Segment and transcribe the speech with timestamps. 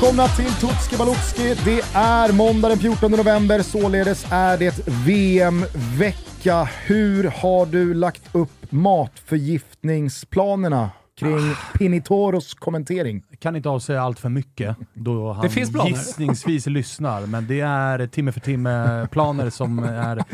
[0.00, 1.54] Välkomna till Tutski Balutski.
[1.64, 6.68] Det är måndag den 14 november, således är det VM-vecka.
[6.86, 11.56] Hur har du lagt upp matförgiftningsplanerna kring ah.
[11.78, 13.22] Pinitoros kommentering?
[13.38, 15.50] kan inte avsäga allt för mycket då han
[15.86, 20.24] gissningsvis lyssnar, men det är timme för timme-planer som är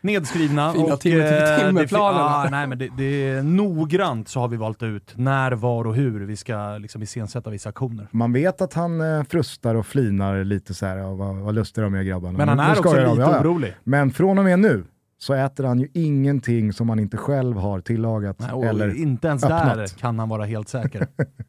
[0.00, 0.72] nedskrivna.
[0.72, 2.20] Fina och, timme eh, timme-planer.
[2.20, 5.94] Ah, nej, men det, det, är noggrant så har vi valt ut när, var och
[5.94, 8.08] hur vi ska liksom iscensätta vissa aktioner.
[8.10, 11.94] Man vet att han eh, frustar och flinar lite så här, vad, vad lustiga de
[11.94, 12.38] är grabbarna.
[12.38, 13.74] Men han är också lite ja, orolig.
[13.84, 14.84] Men från och med nu
[15.20, 19.44] så äter han ju ingenting som han inte själv har tillagat Nej, eller Inte ens
[19.44, 19.76] öppnat.
[19.76, 21.06] där kan han vara helt säker.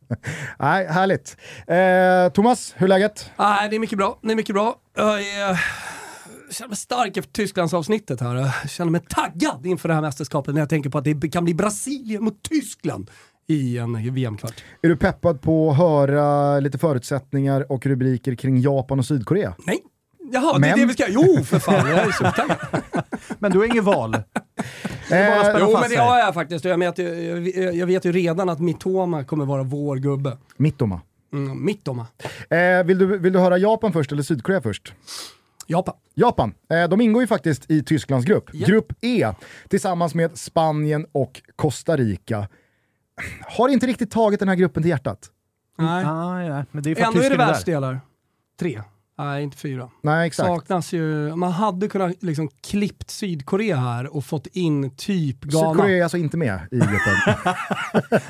[0.60, 1.38] Nej, härligt.
[1.68, 3.32] Eh, Thomas, hur är läget?
[3.38, 4.20] Nej, det är mycket bra.
[4.22, 4.76] Det är mycket bra.
[6.52, 8.36] Jag känner mig stark efter Tysklandsavsnittet här.
[8.36, 11.44] Jag känner mig taggad inför det här mästerskapet när jag tänker på att det kan
[11.44, 13.10] bli Brasilien mot Tyskland
[13.48, 14.64] i en VM-kvart.
[14.82, 19.56] Är du peppad på att höra lite förutsättningar och rubriker kring Japan och Sydkorea?
[19.66, 19.80] Nej.
[20.32, 20.62] Jaha, men...
[20.62, 21.06] det är det vi ska...
[21.10, 22.58] Jo, för fan, jag är supertaggad.
[23.40, 24.14] men du har inget val?
[24.16, 24.22] Eh,
[25.60, 26.66] jo, men det har jag faktiskt.
[26.66, 30.38] Jag vet, ju, jag vet ju redan att Mittoma kommer vara vår gubbe.
[30.58, 31.02] Mittoma?
[31.34, 32.08] Mm, Mittoma.
[32.50, 34.94] Eh, vill, du, vill du höra Japan först eller Sydkorea först?
[35.72, 35.96] Japan.
[36.14, 36.54] Japan.
[36.70, 38.56] Eh, de ingår ju faktiskt i Tysklands grupp.
[38.56, 38.68] Yep.
[38.68, 39.34] Grupp E,
[39.70, 42.48] tillsammans med Spanien och Costa Rica.
[43.48, 45.30] Har inte riktigt tagit den här gruppen till hjärtat.
[45.78, 46.06] Nej.
[46.06, 46.66] Ah, ja.
[46.72, 48.02] men det är Ändå är det världsdelar.
[48.60, 48.82] Tre.
[49.18, 49.90] Nej, inte fyra.
[50.02, 50.48] Nej, exakt.
[50.48, 55.74] Saknas ju, man hade kunnat liksom klippt Sydkorea här och fått in typ Ghana.
[55.74, 57.44] Sydkorea är alltså inte med i gruppen.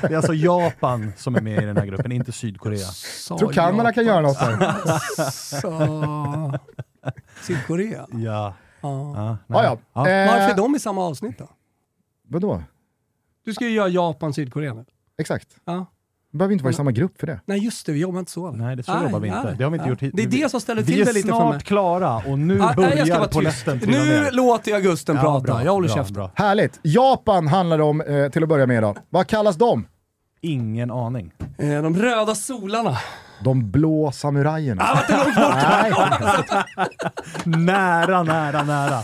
[0.00, 2.86] det är alltså Japan som är med i den här gruppen, inte Sydkorea.
[3.28, 5.30] Jag tror Kanada kan göra något där.
[5.60, 6.58] Så...
[7.42, 8.06] Sydkorea?
[8.12, 8.54] Ja.
[8.80, 9.38] Ja.
[9.46, 9.78] Ja, ja.
[9.92, 10.08] ja.
[10.08, 10.30] Eh...
[10.30, 11.48] Varför är de i samma avsnitt då?
[12.28, 12.62] Vadå?
[13.44, 14.84] Du ska ju göra Japan-Sydkorea nu.
[15.18, 15.48] Exakt.
[15.64, 15.86] Ja.
[16.32, 17.40] Vi behöver inte vara i samma grupp för det.
[17.44, 18.50] Nej just det, vi jobbar inte så.
[18.50, 19.54] Nej, det så nej, jobbar vi inte.
[19.58, 20.04] Det har vi inte nej.
[20.04, 21.40] gjort Det är det som ställer till det lite för mig.
[21.40, 24.30] Vi är snart klara och nu ah, börjar polletten Nu ner.
[24.32, 26.28] låter jag Gusten ja, prata, bra, jag håller käften.
[26.34, 26.80] Härligt.
[26.82, 28.98] Japan handlar det om eh, till att börja med idag.
[29.10, 29.86] Vad kallas de?
[30.40, 31.32] Ingen aning.
[31.58, 32.98] Eh, de röda solarna.
[33.44, 34.82] De blå samurajerna.
[34.82, 35.00] Ah,
[37.44, 38.98] nära, nära, nära.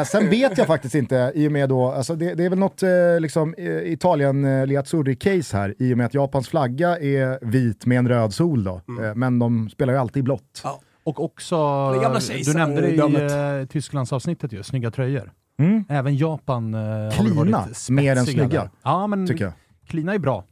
[0.00, 2.58] Eh, sen vet jag faktiskt inte, i och med då, alltså det, det är väl
[2.58, 7.44] något eh, liksom, eh, Italien eh, Liazzurri-case här, i och med att Japans flagga är
[7.46, 8.80] vit med en röd sol då.
[8.88, 9.04] Mm.
[9.04, 10.60] Eh, men de spelar ju alltid blått.
[10.64, 10.80] Ja.
[11.04, 11.90] Och också,
[12.44, 15.32] du nämnde det i eh, Tysklandsavsnittet ju, snygga tröjor.
[15.58, 15.84] Mm.
[15.88, 16.80] Även Japan eh,
[17.10, 18.70] Klina, har varit mer än snygga.
[18.82, 19.52] Ja, men tycker jag.
[19.86, 20.44] Klina är bra.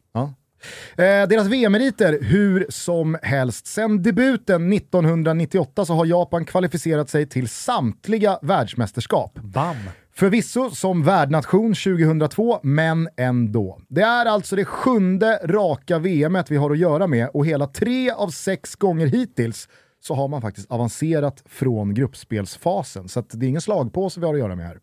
[0.96, 3.66] Eh, deras VM-meriter hur som helst.
[3.66, 9.34] Sen debuten 1998 så har Japan kvalificerat sig till samtliga världsmästerskap.
[9.34, 9.76] Bam!
[10.14, 13.80] Förvisso som värdnation 2002, men ändå.
[13.88, 18.10] Det är alltså det sjunde raka VMet vi har att göra med och hela tre
[18.10, 19.68] av sex gånger hittills
[20.00, 23.08] så har man faktiskt avancerat från gruppspelsfasen.
[23.08, 24.78] Så det är ingen slagpåse vi har att göra med här.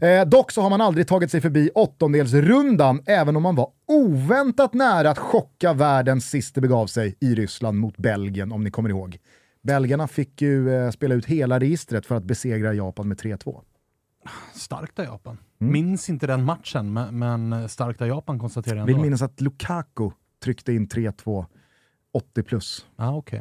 [0.00, 4.74] Eh, dock så har man aldrig tagit sig förbi åttondelsrundan, även om man var oväntat
[4.74, 8.90] nära att chocka världen sist det begav sig i Ryssland mot Belgien, om ni kommer
[8.90, 9.18] ihåg.
[9.62, 13.60] Belgarna fick ju eh, spela ut hela registret för att besegra Japan med 3-2.
[14.54, 15.38] Starkt av Japan.
[15.60, 15.72] Mm.
[15.72, 18.92] Minns inte den matchen, men, men starkt av Japan konstaterar jag ändå.
[18.92, 20.10] Vill minnas att Lukaku
[20.44, 21.46] tryckte in 3-2,
[22.12, 22.86] 80 plus.
[22.96, 23.40] Ah, okay.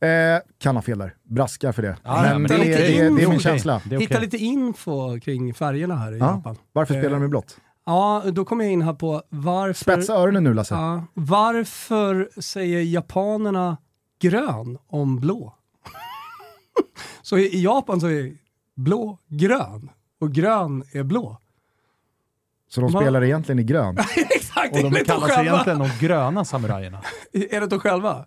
[0.00, 0.08] Eh,
[0.58, 1.96] kan ha fel där, braskar för det.
[2.02, 3.76] Ja, men, det, är, det, är, det, är, min känsla.
[3.86, 3.98] Okay.
[3.98, 6.26] Hitta lite info kring färgerna här i ja.
[6.26, 6.56] Japan.
[6.72, 7.56] Varför spelar de i blått?
[7.86, 9.84] Ja, då kommer jag in här på varför...
[9.84, 10.74] Spetsa öronen nu Lasse.
[10.74, 13.76] Ja, varför säger japanerna
[14.20, 15.54] grön om blå?
[17.22, 18.32] så i Japan så är
[18.76, 19.90] blå grön
[20.20, 21.38] och grön är blå.
[22.68, 23.02] Så de Man...
[23.02, 23.98] spelar egentligen i grön?
[24.16, 27.00] Exakt, Och de kallas egentligen de gröna samurajerna.
[27.32, 28.26] är det de själva?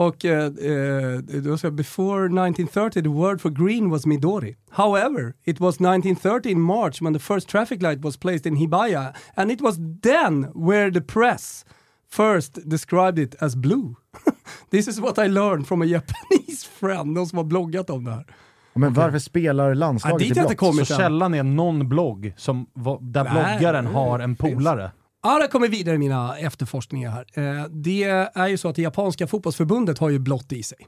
[0.00, 4.56] Och uh, uh, då sa before 1930 the word for green was Midori.
[4.70, 9.12] However, it was 1930 in March when the first traffic light was placed in Hibaya
[9.34, 11.64] and it was then where the press
[12.08, 13.96] first described it as blue.
[14.70, 18.10] This is what I learned from a Japanese friend, någon som har bloggat om det
[18.10, 18.26] här.
[18.74, 20.86] Men varför spelar landslaget ja, i blått?
[20.86, 22.66] Så källan är någon blogg som,
[23.00, 24.90] där bloggaren har en polare?
[25.22, 27.24] Ja, det kommer vidare i mina efterforskningar här.
[27.34, 30.86] Eh, det är ju så att det japanska fotbollsförbundet har ju blått i sig.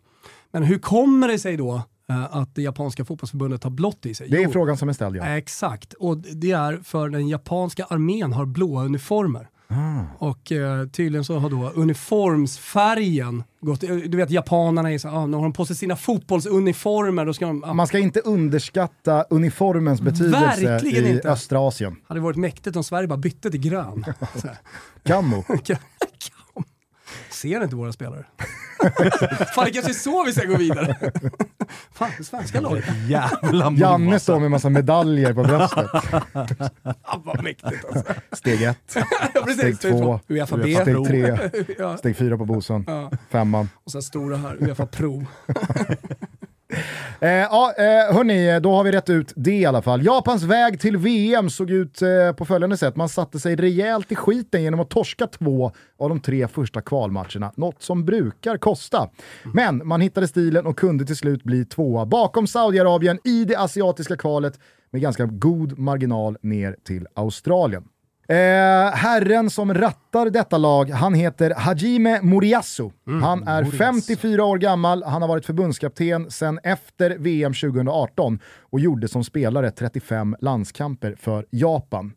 [0.52, 4.29] Men hur kommer det sig då eh, att det japanska fotbollsförbundet har blått i sig?
[4.29, 5.25] Det är jo, frågan som är ställd ja.
[5.25, 9.49] Exakt, och det är för den japanska armén har blåa uniformer.
[9.72, 10.26] Ah.
[10.26, 15.38] Och eh, tydligen så har då uniformsfärgen gått, du vet japanerna är så, ah, när
[15.38, 17.64] de på sig sina fotbollsuniformer då ska de...
[17.64, 17.74] Ah.
[17.74, 21.28] Man ska inte underskatta uniformens betydelse Verkligen i inte.
[21.28, 21.96] östra Asien.
[22.08, 24.04] Hade varit mäktigt om Sverige bara bytte till grön.
[25.02, 25.44] Kammo.
[27.42, 28.24] Ser inte våra spelare?
[29.54, 30.96] Fan, det kanske är så vi ska gå vidare.
[31.92, 32.84] Fan, det svenska laget.
[33.08, 35.86] Jävla Janne står med massa medaljer på bröstet.
[37.04, 38.12] Fan vad mäktigt alltså.
[38.32, 38.96] Steg ett,
[39.34, 39.76] Ja, precis.
[39.78, 41.04] steg två, Uefa steg B.
[41.06, 41.38] tre,
[41.78, 41.96] Ja.
[41.96, 43.10] steg fyra på Bosön, Ja.
[43.30, 43.68] femman.
[43.84, 45.26] Och sen stora här, Uefa Pro.
[47.20, 50.04] Eh, ja, eh, hörni, då har vi rätt ut det i alla fall.
[50.04, 52.96] Japans väg till VM såg ut eh, på följande sätt.
[52.96, 57.52] Man satte sig rejält i skiten genom att torska två av de tre första kvalmatcherna.
[57.56, 59.10] Något som brukar kosta.
[59.54, 64.16] Men man hittade stilen och kunde till slut bli tvåa bakom Saudiarabien i det asiatiska
[64.16, 64.58] kvalet
[64.90, 67.84] med ganska god marginal ner till Australien.
[68.28, 68.36] Eh,
[68.94, 72.90] herren som rattar detta lag, han heter Hajime Moriyasu.
[73.22, 79.08] han är 54 år gammal, han har varit förbundskapten sedan efter VM 2018 och gjorde
[79.08, 82.12] som spelare 35 landskamper för Japan.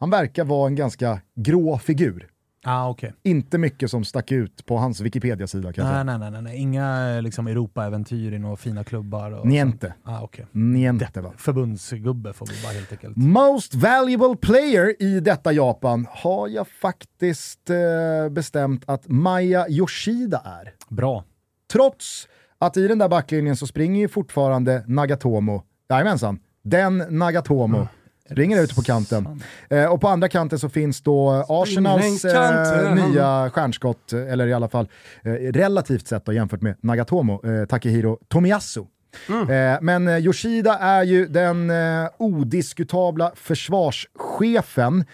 [0.00, 2.28] Han verkar vara en ganska grå figur.
[2.70, 3.10] Ah, okay.
[3.22, 6.04] Inte mycket som stack ut på hans Wikipedia-sida kan jag säga.
[6.04, 6.56] Nej, nej, nej, nej.
[6.56, 9.30] Inga liksom, Europa-äventyr i några fina klubbar.
[9.30, 9.94] Och Niente.
[10.04, 10.44] Ah, okay.
[10.52, 11.32] Niente va?
[11.36, 13.16] Förbundsgubbe får vi bara helt enkelt.
[13.16, 20.94] Most valuable player i detta Japan har jag faktiskt eh, bestämt att Maya Yoshida är.
[20.94, 21.24] Bra.
[21.72, 22.28] Trots
[22.58, 27.88] att i den där backlinjen så springer ju fortfarande Nagatomo, jajamensan, den Nagatomo,
[28.30, 29.42] springer ute på kanten.
[29.70, 34.68] Eh, och på andra kanten så finns då Arsenals eh, nya stjärnskott, eller i alla
[34.68, 34.88] fall
[35.22, 38.84] eh, relativt sett då, jämfört med Nagatomo, eh, Takehiro Tomiyasu.
[39.28, 41.72] Eh, men eh, Yoshida är ju den
[42.18, 45.04] odiskutabla försvarschefen,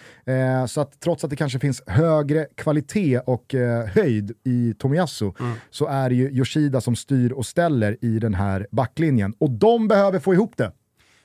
[0.69, 3.55] så att trots att det kanske finns högre kvalitet och
[3.95, 5.33] höjd i Tomiyasu
[5.71, 9.35] så är det ju Yoshida som styr och ställer i den här backlinjen.
[9.39, 10.73] Och de behöver få ihop det.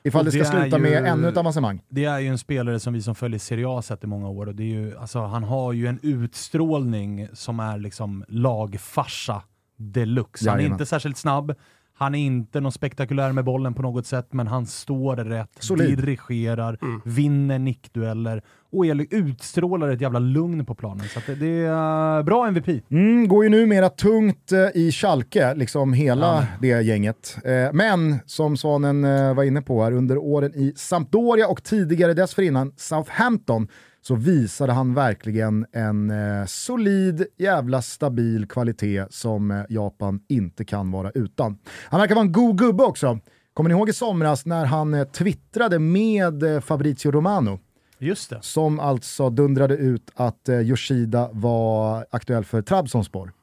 [0.03, 1.81] Ifall det ska sluta ju- med ännu ett avancemang.
[1.89, 4.45] Det är ju en spelare som vi som följer Serie A sett i många år
[4.47, 9.41] och det är ju, alltså, han har ju en utstrålning som är liksom lagfarsa
[9.77, 10.49] deluxe.
[10.49, 10.75] Han är Jajamän.
[10.75, 11.53] inte särskilt snabb,
[11.99, 15.97] han är inte någon spektakulär med bollen på något sätt, men han står rätt, Solid.
[15.97, 18.41] dirigerar, vinner nickdueller
[18.71, 21.05] och utstrålar ett jävla lugn på planen.
[21.07, 22.67] Så det, det är bra MVP.
[22.91, 27.37] Mm, går ju numera tungt eh, i Schalke, liksom hela det gänget.
[27.43, 32.13] Eh, men som Svanen eh, var inne på här, under åren i Sampdoria och tidigare
[32.13, 33.67] dessförinnan Southampton
[34.01, 40.91] så visade han verkligen en eh, solid, jävla stabil kvalitet som eh, Japan inte kan
[40.91, 41.57] vara utan.
[41.85, 43.19] Han verkar vara en god gubbe också.
[43.53, 47.59] Kommer ni ihåg i somras när han eh, twittrade med eh, Fabrizio Romano?
[48.01, 48.39] Just det.
[48.41, 53.33] som alltså dundrade ut att eh, Yoshida var aktuell för Trabzonspor.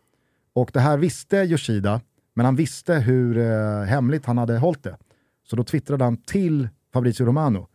[0.55, 2.01] Och det här visste Yoshida,
[2.35, 4.97] men han visste hur eh, hemligt han hade hållit det.
[5.51, 7.69] Så då twittrade han till Fabrizio Romano.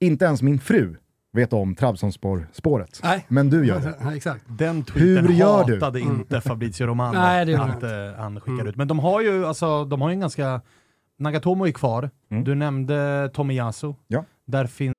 [0.00, 0.96] Inte ens min fru
[1.36, 3.00] vet om Trabzonspor-spåret.
[3.02, 3.26] Nej.
[3.28, 3.94] Men du gör det.
[4.00, 4.44] Ja, exakt.
[4.48, 5.74] Den tweeten Hur gör du?
[5.74, 8.76] hatade inte Fabrizio Romano Nej, det gör att eh, han skickade ut.
[8.76, 10.60] Men de har ju alltså, de har ju en ganska...
[11.18, 12.10] Nagatomo är kvar,
[12.44, 13.94] du nämnde Tomiyasu.
[14.08, 14.24] Ja.
[14.46, 14.94] Där finns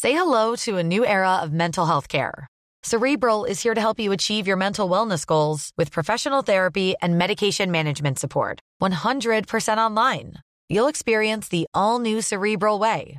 [0.00, 2.46] Say hello to a new era of mental health care.
[2.82, 7.16] Cerebral is here to help you achieve your mental wellness goals with professional therapy and
[7.18, 8.58] medication management support.
[8.82, 10.32] 100% online.
[10.68, 13.18] You'll experience the all new Cerebral Way,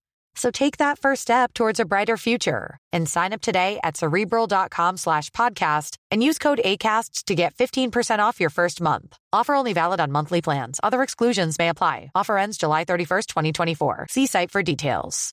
[0.35, 4.97] So take that first step towards a brighter future and sign up today at cerebral.com
[4.97, 9.17] slash podcast and use code ACAST to get 15% off your first month.
[9.33, 10.79] Offer only valid on monthly plans.
[10.83, 12.11] Other exclusions may apply.
[12.15, 14.07] Offer ends July 31st, 2024.
[14.09, 15.31] See site for details.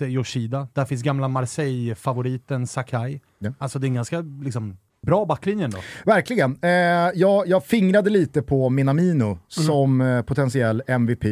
[0.00, 3.20] Yoshida, där finns gamla Marseille-favoriten Sakai.
[3.38, 3.52] Ja.
[3.58, 4.76] Alltså det är en ganska liksom,
[5.06, 5.78] bra backlinje ändå.
[6.04, 6.58] Verkligen.
[6.62, 6.70] Eh,
[7.14, 11.24] jag, jag fingrade lite på Minamino som eh, potentiell MVP.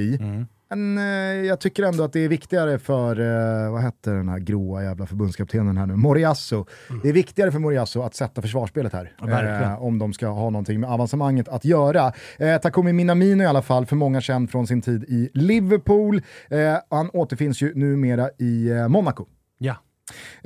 [0.69, 1.05] Men eh,
[1.47, 5.07] jag tycker ändå att det är viktigare för, eh, vad hette den här gråa jävla
[5.07, 6.67] förbundskaptenen här nu, Moriasso.
[7.03, 9.13] Det är viktigare för Moriasso att sätta försvarsspelet här.
[9.21, 12.13] Ja, eh, om de ska ha någonting med avancemanget att göra.
[12.39, 16.23] Eh, Takumi Minamino i alla fall, för många känd från sin tid i Liverpool.
[16.51, 19.27] Eh, han återfinns ju numera i eh, Monaco.
[19.59, 19.77] Ja.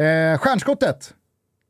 [0.04, 1.14] Eh, stjärnskottet,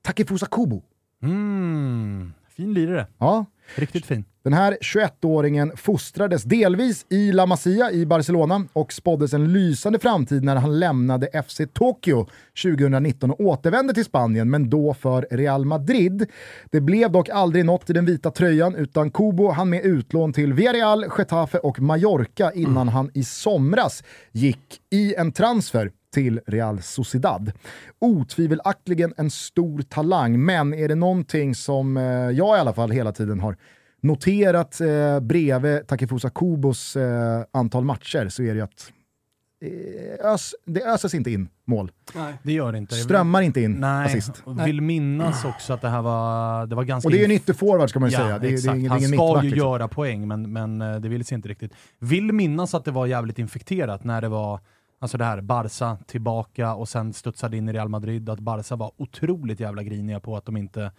[0.02, 0.82] Takefusa Kubo.
[1.22, 3.06] Mm, Fin lirare.
[3.18, 3.46] Ja.
[3.74, 4.24] Riktigt fin.
[4.44, 10.44] Den här 21-åringen fostrades delvis i La Masia i Barcelona och spåddes en lysande framtid
[10.44, 12.26] när han lämnade FC Tokyo
[12.62, 16.26] 2019 och återvände till Spanien, men då för Real Madrid.
[16.70, 20.52] Det blev dock aldrig något i den vita tröjan utan Kubo han med utlån till
[20.52, 22.88] Villarreal, Getafe och Mallorca innan mm.
[22.88, 27.52] han i somras gick i en transfer till Real Sociedad.
[27.98, 33.12] Otvivelaktigen en stor talang, men är det någonting som eh, jag i alla fall hela
[33.12, 33.56] tiden har
[34.02, 38.92] noterat eh, bredvid Takefusa Kubos eh, antal matcher så är det ju att
[39.64, 41.90] eh, ös, det öses inte in mål.
[42.14, 42.34] Nej.
[42.42, 42.94] Det gör det inte.
[42.94, 44.06] Strömmar inte in Nej.
[44.06, 44.42] assist.
[44.44, 47.08] Och vill minnas också att det här var, det var ganska...
[47.08, 48.38] Och det är en ytterforward ska man ju ja, säga.
[48.38, 48.64] Det, exakt.
[48.64, 49.68] det är ingen, Han ingen ska ju liksom.
[49.68, 51.72] göra poäng, men, men eh, det vill sig inte riktigt.
[51.98, 54.60] Vill minnas att det var jävligt infekterat när det var
[55.00, 58.92] Alltså det här, Barca tillbaka och sen studsade in i Real Madrid, att Barca var
[58.96, 60.92] otroligt jävla griniga på att de inte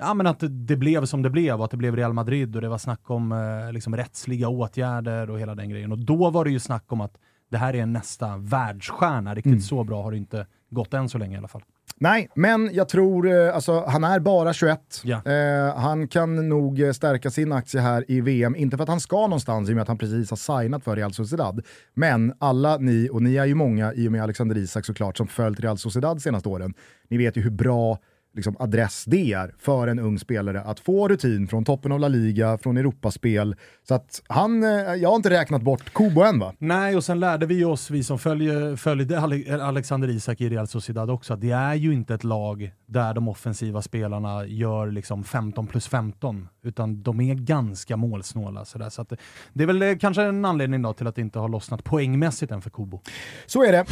[0.00, 2.62] ja, men att det blev som det blev och att det blev Real Madrid och
[2.62, 5.92] det var snack om eh, liksom rättsliga åtgärder och hela den grejen.
[5.92, 7.18] Och då var det ju snack om att
[7.50, 9.34] det här är nästa världsstjärna.
[9.34, 9.60] Riktigt mm.
[9.60, 11.62] så bra har det inte gått än så länge i alla fall.
[11.96, 15.00] Nej, men jag tror, eh, alltså han är bara 21.
[15.04, 15.22] Ja.
[15.24, 19.00] Eh, han kan nog eh, stärka sin aktie här i VM, inte för att han
[19.00, 21.66] ska någonstans i och med att han precis har signat för Real Sociedad.
[21.94, 25.26] Men alla ni, och ni är ju många i och med Alexander Isak såklart, som
[25.26, 26.74] följt Real Sociedad senaste åren.
[27.08, 27.98] Ni vet ju hur bra
[28.34, 32.08] liksom, adress det är för en ung spelare att få rutin från toppen av La
[32.08, 33.56] Liga, från Europaspel.
[33.88, 36.54] Så att han, eh, jag har inte räknat bort Kubo än va?
[36.58, 39.20] Nej, och sen lärde vi oss, vi som följer, följde
[39.62, 43.28] Alexander Isak i Real Sociedad också, att det är ju inte ett lag där de
[43.28, 48.64] offensiva spelarna gör liksom 15 plus 15, utan de är ganska målsnåla.
[48.64, 48.90] Sådär.
[48.90, 49.12] Så att
[49.52, 52.52] det är väl eh, kanske en anledning då till att det inte har lossnat poängmässigt
[52.52, 53.00] än för Kubo.
[53.46, 53.84] Så är det.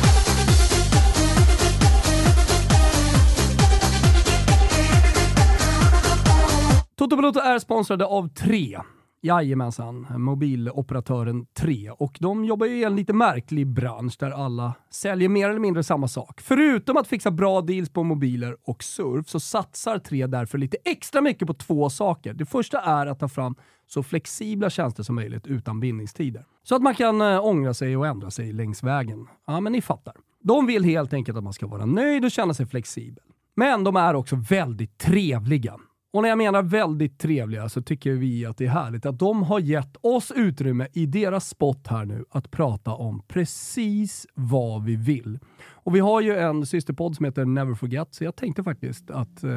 [6.98, 8.78] Toto Balotto är sponsrade av Tre.
[9.22, 11.90] Jajamensan, mobiloperatören 3.
[11.90, 15.82] Och de jobbar ju i en lite märklig bransch där alla säljer mer eller mindre
[15.82, 16.40] samma sak.
[16.40, 21.20] Förutom att fixa bra deals på mobiler och surf så satsar 3 därför lite extra
[21.20, 22.34] mycket på två saker.
[22.34, 23.54] Det första är att ta fram
[23.86, 26.44] så flexibla tjänster som möjligt utan bindningstider.
[26.62, 29.26] Så att man kan eh, ångra sig och ändra sig längs vägen.
[29.46, 30.14] Ja, men ni fattar.
[30.42, 33.24] De vill helt enkelt att man ska vara nöjd och känna sig flexibel.
[33.56, 35.78] Men de är också väldigt trevliga.
[36.18, 39.42] Och när jag menar väldigt trevliga så tycker vi att det är härligt att de
[39.42, 44.96] har gett oss utrymme i deras spot här nu att prata om precis vad vi
[44.96, 45.38] vill.
[45.72, 49.44] Och vi har ju en systerpodd som heter Never Forget, så jag tänkte faktiskt att
[49.44, 49.50] eh,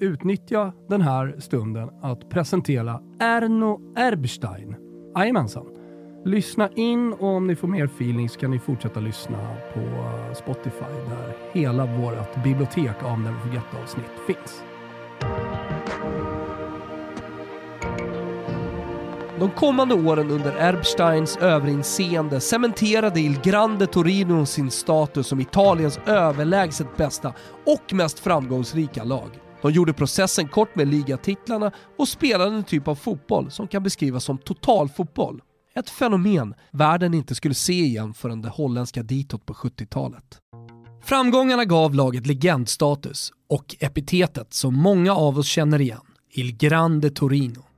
[0.00, 4.76] utnyttja den här stunden att presentera Erno Erbstein.
[5.16, 5.66] Jajamensan.
[6.24, 9.38] Lyssna in och om ni får mer feeling så kan ni fortsätta lyssna
[9.74, 9.80] på
[10.34, 14.73] Spotify där hela vårt bibliotek av Never Forget-avsnitt finns.
[19.38, 26.96] De kommande åren under Erbsteins överinseende cementerade Il Grande Torino sin status som Italiens överlägset
[26.96, 27.32] bästa
[27.66, 29.30] och mest framgångsrika lag.
[29.62, 34.24] De gjorde processen kort med ligatitlarna och spelade en typ av fotboll som kan beskrivas
[34.24, 35.42] som totalfotboll.
[35.74, 40.38] Ett fenomen världen inte skulle se igen förrän det holländska ditåt på 70-talet.
[41.04, 46.00] Framgångarna gav laget legendstatus och epitetet som många av oss känner igen,
[46.30, 47.73] Il Grande Torino.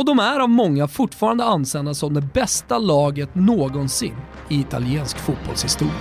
[0.00, 4.14] Och de är av många fortfarande ansedda som det bästa laget någonsin
[4.48, 5.92] i italiensk fotbollshistoria.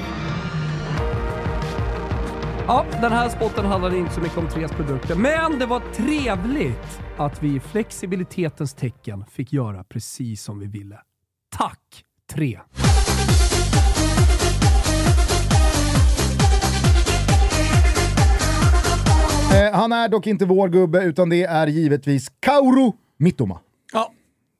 [2.68, 7.02] Ja, den här spotten handlade inte så mycket om Tres produkter, men det var trevligt
[7.18, 11.00] att vi i flexibilitetens tecken fick göra precis som vi ville.
[11.58, 12.60] Tack Tre!
[19.54, 23.60] Eh, han är dock inte vår gubbe, utan det är givetvis Kauru Mittoma.
[23.94, 24.12] Ja.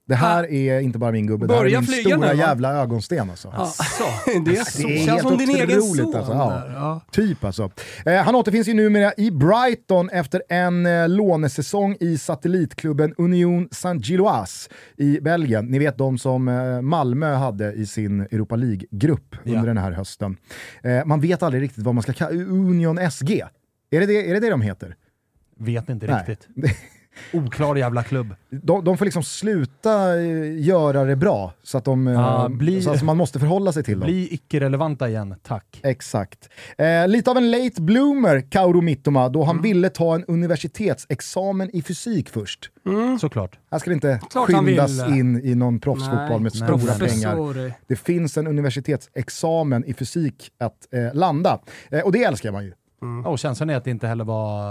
[0.10, 3.30] Det här är inte bara min gubbe, det här är min stora nu, jävla ögonsten
[3.30, 3.54] alltså.
[3.58, 3.66] Ja.
[3.98, 4.04] Så.
[4.46, 4.88] Det är så.
[4.88, 6.16] Det är Känns som din egen son.
[6.16, 6.34] Alltså.
[6.34, 6.64] Ja.
[6.74, 7.02] Ja.
[7.12, 7.72] Typ alltså.
[8.06, 14.70] Eh, han återfinns ju numera i Brighton efter en eh, lånesäsong i satellitklubben Union Saint-Gilloise
[14.98, 15.66] i Belgien.
[15.66, 20.38] Ni vet de som eh, Malmö hade i sin Europa League-grupp under den här hösten.
[20.84, 23.44] Eh, man vet aldrig riktigt vad man ska kalla Union SG.
[23.92, 24.96] Är det det, är det, det de heter?
[25.58, 26.26] Vet inte Nej.
[26.28, 26.48] riktigt.
[27.34, 28.36] Oklar jävla klubb.
[28.50, 32.82] De, de får liksom sluta eh, göra det bra, så att, de, ja, eh, bli,
[32.82, 34.06] så att man måste förhålla sig till dem.
[34.06, 35.80] Bli icke-relevanta igen, tack.
[35.84, 36.50] Exakt.
[36.78, 39.64] Eh, lite av en late bloomer, Kauru Mittoma, då han mm.
[39.64, 42.72] ville ta en universitetsexamen i fysik först.
[42.86, 43.20] Mm.
[43.20, 43.60] Såklart.
[43.72, 47.10] Här ska det inte Klart skyndas in i någon proffsfotboll med nej, stora nej.
[47.10, 47.74] pengar.
[47.88, 51.60] Det finns en universitetsexamen i fysik att eh, landa.
[51.92, 52.74] Eh, och det älskar man ju.
[53.02, 54.68] Ja, och känslan är att det inte heller var,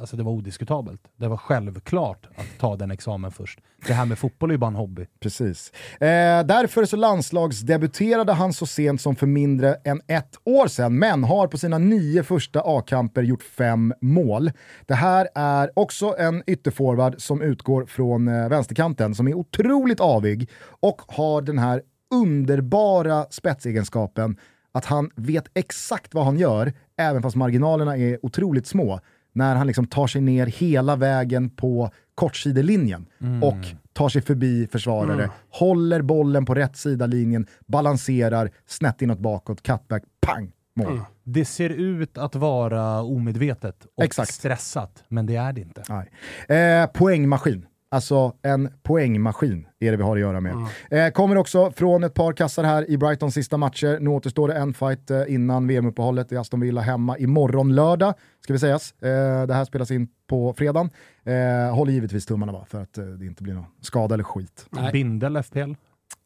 [0.00, 1.00] alltså det var odiskutabelt.
[1.16, 3.60] Det var självklart att ta den examen först.
[3.86, 5.06] Det här med fotboll är ju bara en hobby.
[5.20, 5.72] Precis.
[6.00, 11.24] Eh, därför så landslagsdebuterade han så sent som för mindre än ett år sedan, men
[11.24, 14.50] har på sina nio första A-kamper gjort fem mål.
[14.86, 20.50] Det här är också en ytterforward som utgår från eh, vänsterkanten, som är otroligt avig
[20.80, 21.82] och har den här
[22.14, 24.36] underbara spetsegenskapen
[24.72, 29.00] att han vet exakt vad han gör, även fast marginalerna är otroligt små,
[29.32, 33.42] när han liksom tar sig ner hela vägen på kortsidelinjen Mm.
[33.42, 33.56] och
[33.92, 40.02] tar sig förbi försvarare, håller bollen på rätt sida linjen, balanserar, snett inåt bakåt, cutback,
[40.20, 40.92] pang, mål.
[40.92, 41.02] Mm.
[41.24, 44.32] Det ser ut att vara omedvetet och Exakt.
[44.34, 45.82] stressat, men det är det inte.
[45.88, 46.10] Nej.
[46.58, 47.66] Eh, poängmaskin.
[47.92, 50.54] Alltså en poängmaskin är det vi har att göra med.
[50.90, 53.98] Eh, kommer också från ett par kassar här i Brightons sista matcher.
[54.00, 58.52] Nu återstår det en fight eh, innan VM-uppehållet i Aston Villa hemma imorgon lördag, ska
[58.52, 58.92] vi sägas.
[59.02, 60.90] Eh, det här spelas in på fredagen.
[61.24, 64.66] Eh, håller givetvis tummarna bara för att det inte blir någon skada eller skit.
[64.70, 64.92] Nej.
[64.92, 65.72] Bindel FPL?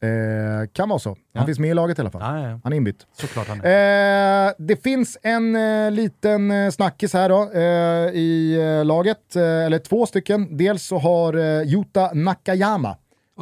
[0.04, 1.08] Eh, kan vara så.
[1.10, 1.46] Han Ja.
[1.46, 2.20] finns med i laget i alla fall.
[2.42, 2.60] Ja, ja.
[2.64, 3.06] Han är inbytt.
[3.12, 4.46] Såklart han är.
[4.48, 9.78] Eh, det finns en eh, liten eh, snackis här då eh, i eh, laget, eller
[9.78, 10.56] två stycken.
[10.56, 12.96] Dels så har eh, Yuta Nakayama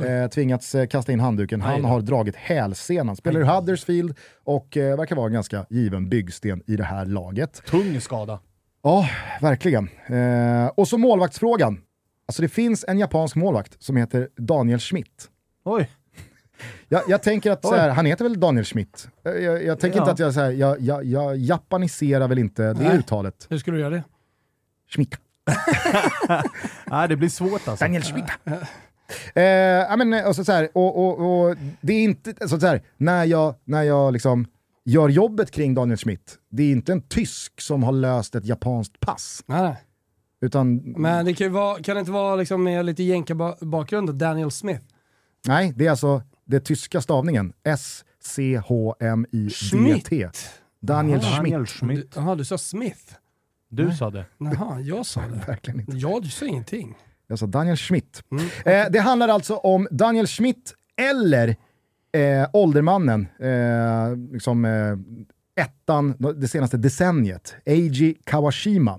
[0.06, 1.60] eh, tvingats kasta in handduken.
[1.60, 3.16] Han har dragit hälsenan.
[3.16, 7.62] Spelar i Huddersfield och eh, verkar vara en ganska given byggsten i det här laget.
[7.66, 8.40] Tung skada.
[8.82, 9.08] Ja,
[9.40, 9.88] verkligen.
[10.06, 11.80] Eh, och så målvaktsfrågan.
[12.26, 15.28] Alltså det finns en japansk målvakt som heter Daniel Schmidt.
[15.64, 15.88] Oj,
[16.88, 19.08] Jag, jag tänker att här, han heter väl Daniel Schmidt?
[19.22, 20.02] Jag, jag, jag tänker Ja.
[20.02, 22.98] inte att jag, så här, jag, jag, jag japaniserar väl inte det Nej.
[22.98, 23.46] uttalet.
[23.50, 24.02] Hur ska du göra det?
[24.94, 25.16] Schmidt.
[26.86, 27.84] Nej, det blir svårt alltså.
[27.84, 28.24] Daniel Schmidt.
[29.34, 32.60] Eh, ja, men, eh, och så, så här, och, och, och det är inte, alltså,
[32.60, 34.46] så här, när jag, när jag liksom
[34.84, 39.00] gör jobbet kring Daniel Schmidt, det är inte en tysk som har löst ett japanskt
[39.00, 39.42] pass.
[39.46, 39.76] Nej.
[40.40, 44.12] Utan, Men det kan, ju vara, kan det inte vara liksom med lite jänka-bakgrund då?
[44.12, 44.82] Daniel Smith?
[45.46, 47.52] nej, det är alltså det tyska stavningen.
[49.02, 50.28] S-C-H-M-I-D-T.
[50.80, 51.36] Daniel Aha.
[51.36, 51.52] Schmidt.
[51.52, 51.98] Daniel Schmidt.
[52.00, 53.14] Du- Jaha, du sa Smith?
[53.68, 54.24] Du sa det.
[54.38, 55.40] Jaha, jag sa det.
[55.46, 55.96] Verkligen inte.
[55.96, 56.94] Jag sa ingenting.
[57.26, 58.22] Jag sa Daniel Schmidt.
[58.30, 58.44] Mm.
[58.64, 61.48] Eh, det handlar alltså om Daniel Schmidt eller
[62.12, 64.96] eh, åldermannen, eh, liksom, eh,
[65.64, 68.98] ettan det senaste decenniet, Eiji Kawashima.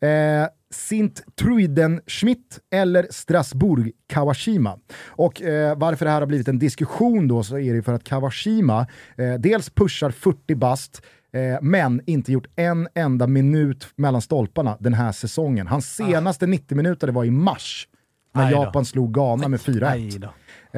[0.00, 4.78] Eh, Sint Truiden Schmidt eller Strasbourg Kawashima.
[5.06, 8.04] Och eh, varför det här har blivit en diskussion då så är det för att
[8.04, 14.76] Kawashima eh, dels pushar 40 bast, eh, men inte gjort en enda minut mellan stolparna
[14.80, 15.66] den här säsongen.
[15.66, 17.88] Hans senaste 90 minuter det var i mars
[18.34, 18.62] när Aj då.
[18.62, 19.80] Japan slog Ghana med 4-1.
[19.80, 20.28] Nej då.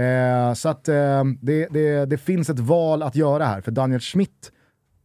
[0.01, 4.01] Eh, så att eh, det, det, det finns ett val att göra här, för Daniel
[4.01, 4.53] Schmidt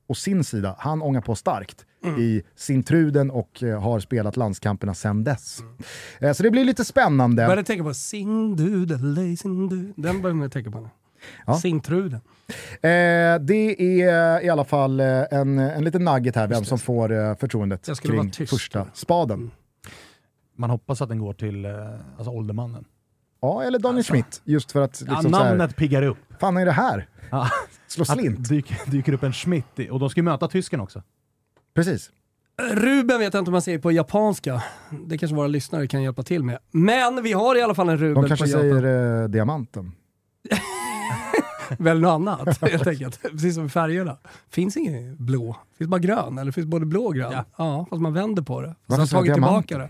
[0.09, 1.85] å sin sida, han ångar på starkt
[2.17, 5.59] i sin truden och eh, har spelat landskamperna sedan dess.
[6.19, 7.43] Eh, så det blir lite spännande.
[7.45, 7.93] Började tänka på
[9.69, 9.93] du.
[9.95, 10.89] Den började man tänka på nu.
[11.47, 11.53] Ja.
[11.59, 12.19] Singtruden.
[12.81, 17.11] Eh, det är i alla fall eh, en, en liten nugget här, vem som får
[17.11, 18.49] eh, förtroendet Jag kring tyst.
[18.49, 19.51] första spaden.
[20.55, 21.71] Man hoppas att den går till eh,
[22.17, 22.85] alltså åldermannen.
[23.41, 26.28] Ja, eller Daniel Schmidt, just för att Ja, liksom, så här, namnet piggar upp.
[26.39, 27.07] Fan är det här?
[27.31, 27.49] Ja.
[27.87, 28.39] Slå slint.
[28.39, 31.03] Att dyker, dyker upp en Schmidt, i- och de ska ju möta tysken också.
[31.75, 32.11] Precis.
[32.71, 34.63] Ruben vet jag inte om man säger på japanska.
[35.05, 36.57] Det kanske våra lyssnare kan hjälpa till med.
[36.71, 39.91] Men vi har i alla fall en Ruben De kanske på säger eh, diamanten.
[41.77, 43.21] Väl något annat helt enkelt.
[43.21, 44.17] Precis som färgerna.
[44.49, 45.55] Finns ingen blå.
[45.77, 46.37] Finns bara grön.
[46.37, 47.31] Eller finns både blå och grön.
[47.31, 47.85] Ja, Ja.
[47.89, 48.67] fast man vänder på det.
[48.67, 49.63] Så Varför har sa jag tagit diamanten?
[49.67, 49.89] tillbaka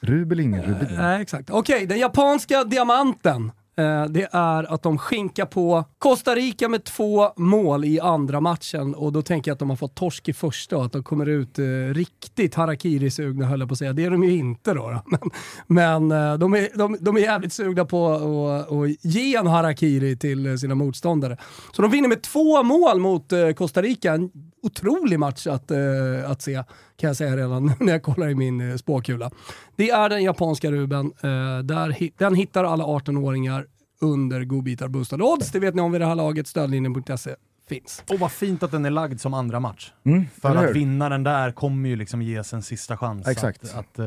[0.00, 0.06] det.
[0.12, 0.88] Rubel ingen rubin.
[0.96, 1.50] Nej, exakt.
[1.50, 3.52] Okej, den japanska diamanten.
[3.76, 8.94] Eh, det är att de skinkar på Costa Rica med två mål i andra matchen
[8.94, 11.28] och då tänker jag att de har fått torsk i första och att de kommer
[11.28, 13.92] ut eh, riktigt harakiri-sugna höll jag på att säga.
[13.92, 14.90] Det är de ju inte då.
[14.90, 15.02] då.
[15.66, 18.24] Men, men eh, de, är, de, de är jävligt sugna på att
[18.68, 21.36] och ge en harakiri till sina motståndare.
[21.72, 24.12] Så de vinner med två mål mot eh, Costa Rica.
[24.12, 24.30] En
[24.62, 26.64] otrolig match att, eh, att se,
[26.96, 29.30] kan jag säga redan när jag kollar i min eh, spåkula.
[29.76, 31.06] Det är den japanska Ruben.
[31.06, 33.66] Eh, där, den hittar alla 18-åringar
[34.00, 35.50] under godbitar boostade odds.
[35.50, 36.46] Det vet ni om vid det här laget.
[36.46, 37.34] Stödlinjen.se
[37.68, 38.02] finns.
[38.12, 39.92] Och vad fint att den är lagd som andra match.
[40.06, 40.74] Mm, För att hur?
[40.74, 43.64] vinnaren där kommer ju liksom ges en sista chans Exakt.
[43.64, 44.06] att, att eh,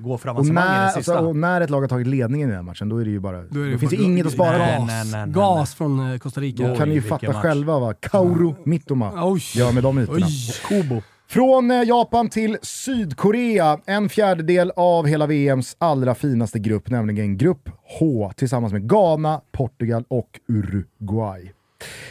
[0.00, 1.12] gå Och avancemang i när, den sista.
[1.12, 3.20] alltså, och när ett lag har tagit ledningen i den matchen, då är det ju
[3.20, 3.42] bara...
[3.42, 4.80] Då, är det finns bara- det inget att spara på.
[4.82, 6.68] Gas, nej, nej, nej, gas från Costa Rica.
[6.68, 7.36] Då kan ni ju fatta match.
[7.42, 9.12] själva vad Kaoru Mittoma
[9.54, 10.26] gör med de ytorna.
[10.26, 10.54] Oj.
[10.68, 11.02] Kubo.
[11.30, 17.68] Från eh, Japan till Sydkorea, en fjärdedel av hela VMs allra finaste grupp, nämligen Grupp
[17.98, 21.52] H, tillsammans med Ghana, Portugal och Uruguay.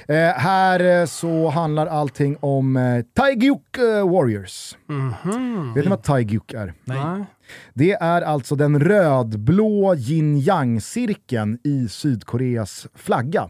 [0.07, 4.77] Eh, här eh, så handlar allting om eh, Taegyuk eh, Warriors.
[5.75, 6.73] Vet ni vad Taegyuk är?
[6.83, 7.25] Nej.
[7.73, 13.49] Det är alltså den rödblå yin yang-cirkeln i Sydkoreas flagga.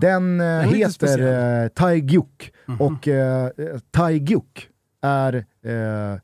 [0.00, 3.50] Den eh, lite heter eh, Taegyuk och eh,
[3.90, 4.70] Taegyuk
[5.02, 6.20] är eh,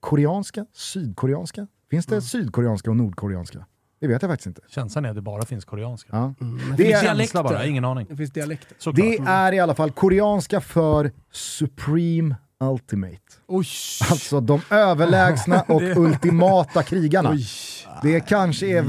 [0.00, 1.66] koreanska, sydkoreanska.
[1.90, 3.66] Finns det sydkoreanska och nordkoreanska?
[4.00, 4.60] Det vet jag faktiskt inte.
[4.68, 6.08] Känslan är att det bara finns koreanska.
[6.12, 6.34] Ja.
[6.38, 7.70] Men Det finns är- Känsla bara, dialekter.
[7.70, 8.06] ingen aning.
[8.10, 8.76] Det finns dialekter.
[8.78, 8.96] Såklart.
[9.06, 13.18] Det är i alla fall koreanska för Supreme Ultimate.
[13.46, 13.66] Oj!
[14.10, 17.34] Alltså de överlägsna och ultimata krigarna.
[18.02, 18.82] Det kanske är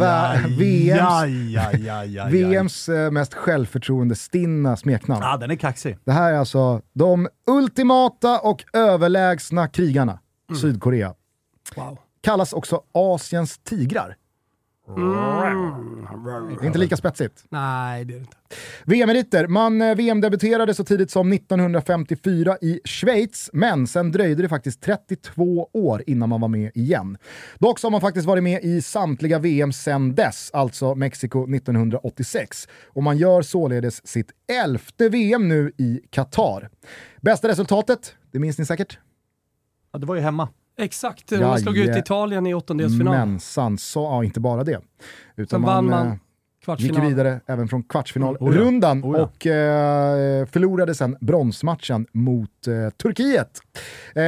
[0.48, 2.34] VMs.
[2.34, 5.22] VMs eh, mest självförtroende-stinna smeknamn.
[5.24, 5.98] Ja, den är kaxig.
[6.04, 10.20] Det här är alltså de ultimata och överlägsna krigarna.
[10.50, 10.62] Mm.
[10.62, 11.14] Sydkorea.
[11.76, 11.98] Wow.
[12.22, 14.16] Kallas också Asiens tigrar.
[14.96, 17.44] Det är inte lika spetsigt.
[17.50, 18.38] Nej, det är det inte.
[18.86, 19.48] VM-meriter.
[19.48, 25.70] Man eh, VM-debuterade så tidigt som 1954 i Schweiz, men sen dröjde det faktiskt 32
[25.74, 27.18] år innan man var med igen.
[27.60, 32.68] Dock så har man faktiskt varit med i samtliga VM sen dess, alltså Mexiko 1986.
[32.88, 34.32] Och man gör således sitt
[34.64, 36.70] elfte VM nu i Qatar.
[37.22, 39.00] Bästa resultatet, det minns ni säkert?
[39.92, 40.50] Ja, det var ju hemma.
[40.78, 43.14] Exakt, man slog ut Italien i åttondelsfinal.
[43.14, 44.82] Mensan, så, ja inte bara det.
[45.36, 47.08] Utan Sen vann man, man eh, gick kvartsfinal.
[47.08, 49.08] vidare även från Oh kvartsfinalrundan ja.
[49.10, 49.24] Oh ja.
[49.24, 53.62] och eh, förlorade sen bronsmatchen mot eh, Turkiet.
[54.16, 54.22] Eh,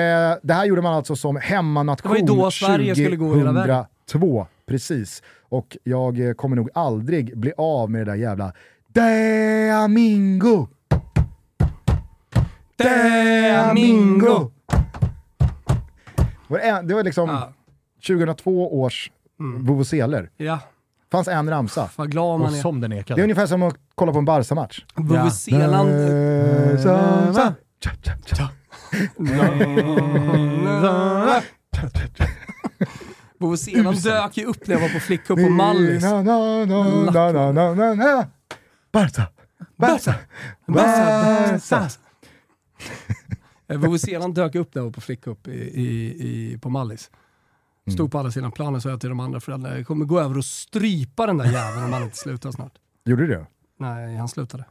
[0.44, 3.52] det här gjorde man alltså som hemmanation Det var ju då Sverige skulle gå hela
[3.52, 3.86] vägen.
[4.12, 4.48] 2002.
[4.68, 5.24] Precis.
[5.50, 8.54] Och jag eh, kommer nog aldrig bli av med det där jävla
[8.94, 10.68] De Amingo!
[16.50, 17.54] Det var en- Det var liksom Ja.
[18.08, 19.66] 2002 års Mm.
[19.66, 20.30] vuvuzeler.
[20.38, 20.60] Ja,
[21.12, 21.90] fanns en ramsa.
[21.96, 22.62] vad glad Och man är.
[22.62, 23.24] som den Det är ekade.
[23.24, 24.86] ungefär som att kolla på en Barca-match.
[24.96, 25.84] Vuvuzela...
[25.84, 28.50] Barca, tja, tja, tja.
[33.40, 36.04] Vuvuzela dök ju upp när jag var på flickcup på Mallis.
[38.92, 39.28] Barca,
[39.78, 40.16] Barca,
[40.68, 41.90] Barca.
[43.70, 47.12] Eh, Vuvuzelan dök upp var på flickcup i, i, i, på Mallis.
[47.94, 50.20] Stod på andra sidan planen och sa jag till de andra föräldrarna, jag kommer gå
[50.20, 52.74] över och strypa den där jäveln om han inte slutar snart.
[53.06, 53.46] Gjorde du det?
[53.82, 54.64] Nej, han slutade.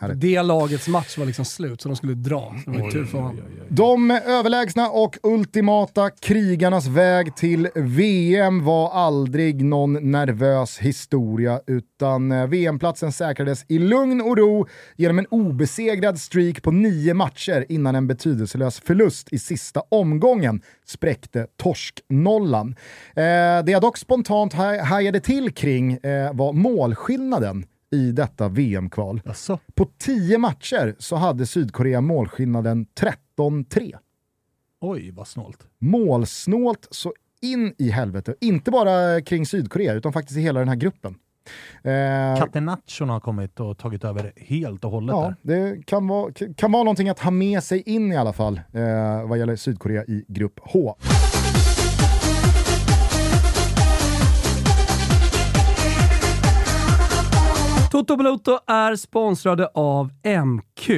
[0.00, 0.08] Ja.
[0.14, 2.54] Det lagets match var liksom slut, så de skulle dra.
[2.64, 3.40] Så det var tur för honom.
[3.68, 12.46] De överlägsna och ultimata krigarnas väg till VM var aldrig någon nervös historia utan eh,
[12.46, 18.06] VM-platsen säkrades i lugn och ro genom en obesegrad streak på nio matcher innan en
[18.06, 22.76] betydelselös förlust i sista omgången spräckte torsknollan.
[23.16, 23.22] Eh,
[23.64, 29.20] det jag dock spontant haj- hajade till kring eh, var målskillnaden i detta VM-kval.
[29.74, 32.86] På 10 matcher så hade Sydkorea målskillnaden
[33.38, 33.96] 13-3.
[34.80, 35.58] Oj, vad snålt.
[35.78, 38.34] Målsnålt så in i helvete.
[38.40, 41.14] Inte bara kring Sydkorea utan faktiskt i hela den här gruppen.
[41.82, 45.56] Eh, Catenaccion har kommit och tagit över helt och hållet ja, där.
[45.56, 49.28] det kan vara, kan vara någonting att ha med sig in i alla fall eh,
[49.28, 50.96] vad gäller Sydkorea i grupp H.
[57.96, 60.10] Toto Bluto är sponsrade av
[60.44, 60.90] MQ.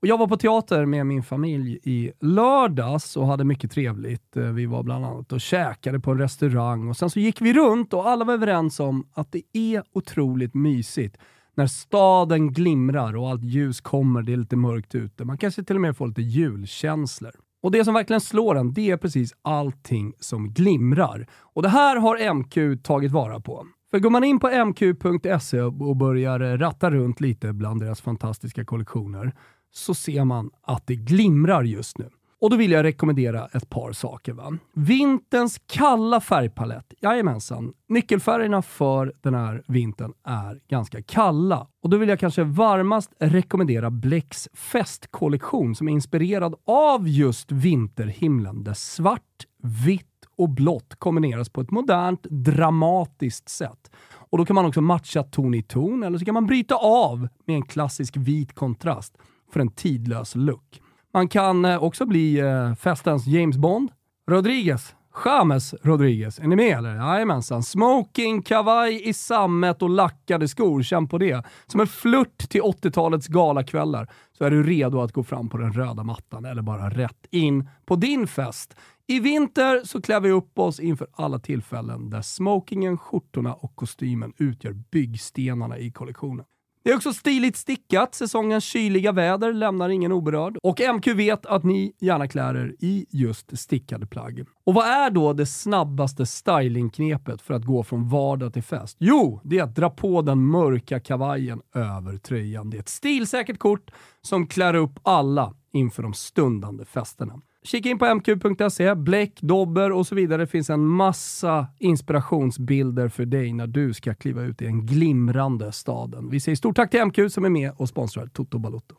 [0.00, 4.36] Och jag var på teater med min familj i lördags och hade mycket trevligt.
[4.36, 7.52] Eh, vi var bland annat och käkade på en restaurang och sen så gick vi
[7.52, 11.16] runt och alla var överens om att det är otroligt mysigt
[11.54, 15.24] när staden glimrar och allt ljus kommer, det är lite mörkt ute.
[15.24, 17.32] Man kanske till och med får lite julkänslor.
[17.62, 21.26] Och det som verkligen slår en, det är precis allting som glimrar.
[21.32, 23.66] Och det här har MQ tagit vara på.
[23.92, 28.64] För går man in på mq.se och börjar eh, ratta runt lite bland deras fantastiska
[28.64, 29.32] kollektioner
[29.72, 32.10] så ser man att det glimrar just nu.
[32.40, 34.32] Och då vill jag rekommendera ett par saker.
[34.32, 34.58] Va?
[34.74, 36.94] Vinterns kalla färgpalett.
[37.00, 37.72] Jajamensan.
[37.88, 41.66] Nyckelfärgerna för den här vintern är ganska kalla.
[41.82, 48.64] Och då vill jag kanske varmast rekommendera Blecks festkollektion som är inspirerad av just vinterhimlen
[48.64, 49.46] där svart,
[49.86, 53.90] vitt och blått kombineras på ett modernt, dramatiskt sätt.
[54.30, 57.28] Och då kan man också matcha ton i ton, eller så kan man bryta av
[57.46, 59.18] med en klassisk vit kontrast
[59.52, 60.80] för en tidlös look.
[61.12, 63.90] Man kan eh, också bli eh, festens James Bond.
[64.30, 64.94] Rodriguez.
[65.24, 66.38] James Rodriguez.
[66.38, 66.94] Är ni med eller?
[66.94, 67.62] Jajamensan.
[67.62, 70.82] Smoking, kavaj i sammet och lackade skor.
[70.82, 71.44] Känn på det.
[71.66, 75.72] Som en flört till 80-talets galakvällar så är du redo att gå fram på den
[75.72, 78.76] röda mattan eller bara rätt in på din fest.
[79.06, 84.32] I vinter så klär vi upp oss inför alla tillfällen där smokingen, skjortorna och kostymen
[84.38, 86.44] utgör byggstenarna i kollektionen.
[86.84, 90.58] Det är också stiligt stickat, säsongens kyliga väder lämnar ingen oberörd.
[90.62, 94.44] Och MQ vet att ni gärna klär er i just stickade plagg.
[94.64, 98.96] Och vad är då det snabbaste stylingknepet för att gå från vardag till fest?
[99.00, 102.70] Jo, det är att dra på den mörka kavajen över tröjan.
[102.70, 103.90] Det är ett stilsäkert kort
[104.22, 107.40] som klär upp alla inför de stundande festerna.
[107.64, 110.42] Kika in på mq.se, bläck, dobber och så vidare.
[110.42, 115.72] Det finns en massa inspirationsbilder för dig när du ska kliva ut i den glimrande
[115.72, 116.30] staden.
[116.30, 118.94] Vi säger stort tack till MQ som är med och sponsrar Toto Balotto.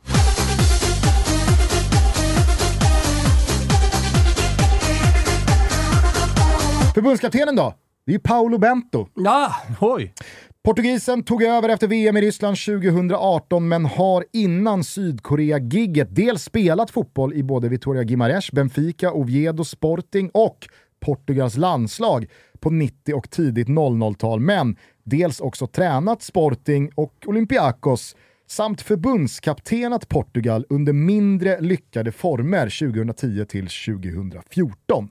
[6.94, 7.74] Förbundskaptenen då?
[8.06, 9.08] Det är ju Paolo Bento.
[9.16, 10.14] Ja, Oj!
[10.66, 17.34] Portugisen tog över efter VM i Ryssland 2018 men har innan Sydkorea-gigget dels spelat fotboll
[17.34, 20.68] i både Vitoria Guimarães, Benfica, Oviedo, Sporting och
[21.00, 22.26] Portugals landslag
[22.60, 28.16] på 90 och tidigt 00-tal, men dels också tränat Sporting och Olympiakos
[28.48, 35.10] samt förbundskaptenat Portugal under mindre lyckade former 2010 till 2014.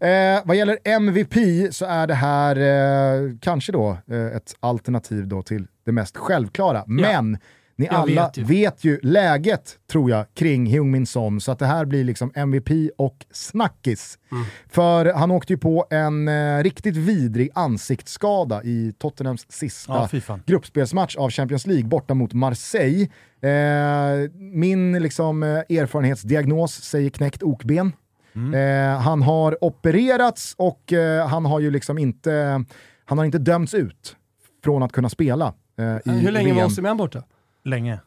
[0.00, 1.34] Eh, vad gäller MVP
[1.74, 6.84] så är det här eh, kanske då eh, ett alternativ då till det mest självklara.
[6.86, 7.38] Men
[7.76, 8.44] ni Jag alla vet ju.
[8.44, 12.70] vet ju läget, tror jag, kring Heung-Min Son, så att det här blir liksom MVP
[12.98, 14.18] och snackis.
[14.32, 14.44] Mm.
[14.70, 21.16] För han åkte ju på en eh, riktigt vidrig ansiktsskada i Tottenhams sista Ja, gruppspelsmatch
[21.16, 23.08] av Champions League borta mot Marseille.
[23.42, 27.92] Eh, min liksom, eh, erfarenhetsdiagnos säger knäckt okben.
[28.34, 32.64] Eh, han har opererats och eh, han har ju liksom inte,
[33.04, 34.16] han har inte dömts ut
[34.64, 36.66] från att kunna spela eh, i hur länge var VM.
[36.66, 37.22] Osimhen borta?
[37.64, 37.98] Länge.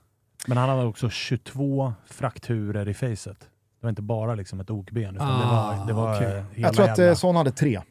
[0.48, 3.40] Men han hade också 22 frakturer i facet.
[3.40, 6.44] Det var inte bara liksom ett okben, utan det Ah, var, det var eh, hela
[6.68, 7.12] Jag tror att jävla...
[7.12, 7.82] eh, Son hade tre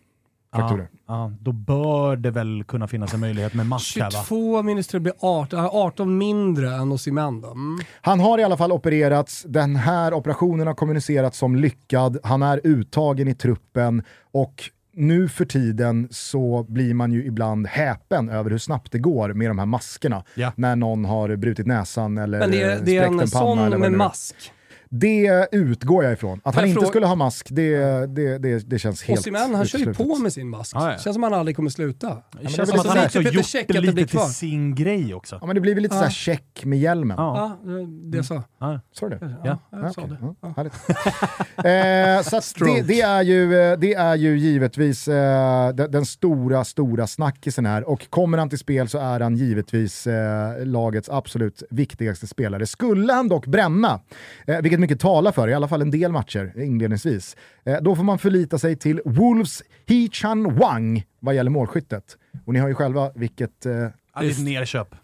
[0.54, 0.88] frakturer.
[0.92, 4.10] Ja, ja, då bör det väl kunna finnas en möjlighet med mask här va?
[4.10, 7.44] 22 minus 3 blir 18, ja, 18 mindre än Osimhen.
[7.44, 7.78] Mm.
[8.00, 12.60] Han har i alla fall opererats, den här operationen har kommunicerats som lyckad, han är
[12.64, 18.58] uttagen i truppen och nu för tiden så blir man ju ibland häpen över hur
[18.58, 20.24] snabbt det går med de här maskerna.
[20.34, 20.52] Ja.
[20.56, 23.92] När någon har brutit näsan eller Men det är, det är spräckt en sån med
[23.92, 24.52] mask.
[24.92, 26.40] Det utgår jag ifrån.
[26.44, 27.76] Att han inte skulle ha mask, det,
[28.06, 30.76] det, det, det känns helt Osimhen, han kör ju på med sin mask.
[30.76, 30.98] Ja, ja.
[30.98, 32.16] Känns som han aldrig kommer sluta.
[32.42, 34.74] Det känns som att han också gjort Cech det att det blir lite till sin
[34.74, 35.38] grej också.
[35.40, 35.98] Ja, men det blir väl lite Ja.
[35.98, 37.14] såhär check med hjälmen.
[37.18, 37.58] Ja.
[37.64, 37.70] Ja,
[38.04, 38.42] det så.
[38.60, 38.80] Ja.
[38.92, 39.36] Sa du det?
[39.44, 39.78] Ja, Ja.
[39.82, 40.16] jag sa det.
[40.40, 40.74] ja, härligt.
[42.34, 47.06] eh, så det, är ju, eh, det är ju givetvis eh, den, den stora, stora
[47.06, 47.88] snackisen här.
[47.88, 52.66] Och kommer han till spel så är han givetvis eh, lagets absolut viktigaste spelare.
[52.66, 54.00] Skulle han dock bränna,
[54.46, 58.02] eh, vilket mycket talar för, i alla fall en del matcher inledningsvis, eh, då får
[58.04, 62.16] man förlita sig till Wolves Hee Chan Wang vad gäller målskyttet.
[62.44, 63.72] Och ni har ju själva vilket eh,
[64.14, 64.22] Ja,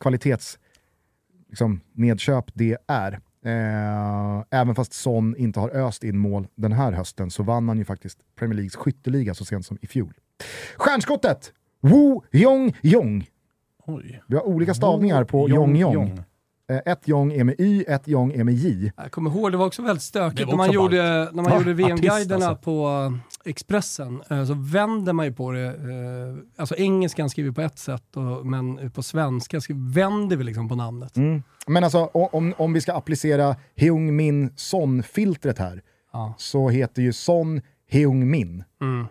[0.00, 0.58] kvalitets
[1.48, 3.12] liksom, nedköp det är.
[3.44, 7.78] Eh, även fast Son inte har öst in mål den här hösten så vann han
[7.78, 10.12] ju faktiskt Premier Leagues skytteliga så sent som i fjol.
[10.76, 11.52] Stjärnskottet!
[11.80, 13.26] Woo Yong Yong.
[13.86, 14.22] Oj.
[14.26, 16.20] Vi har olika stavningar på Yong Yong.
[16.68, 18.92] Eh, ett Yong är med Y, ett Yong är med J.
[18.96, 20.96] Jag kommer ihåg, det var också väldigt stökigt när man gjorde,
[21.32, 22.88] när man Ja, gjorde VM-guiderna artist, på
[23.44, 24.22] eh, Expressen.
[24.30, 25.74] eh, Så vänder man ju på det.
[26.56, 30.74] Alltså engelskan skriver på ett sätt, och, men på svenska skriver, vänder vi liksom på
[30.74, 31.16] namnet.
[31.16, 31.42] Mm.
[31.66, 36.34] Men alltså om, om vi ska applicera Heung Min Son-filtret här Ja.
[36.38, 38.64] så heter ju Son Heung Min.
[38.80, 39.06] Mm.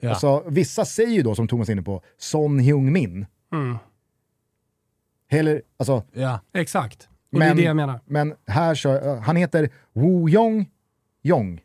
[0.00, 0.10] Ja.
[0.10, 3.26] Alltså, vissa säger ju då, som Thomas är inne på, Son Heung Min.
[3.52, 3.78] Mm.
[5.30, 6.40] Eller, alltså, ja.
[6.54, 7.08] Exakt.
[7.32, 8.00] Och Men- det är det jag menar.
[8.04, 10.66] Men här kör, uh, han heter Woo Yong
[11.22, 11.60] Yong.